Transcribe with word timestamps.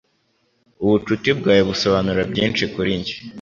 Ubucuti 0.83 1.29
bwawe 1.39 1.61
busobanura 1.69 2.21
byinshi 2.31 2.63
kuri 2.73 2.91
njye. 2.99 3.15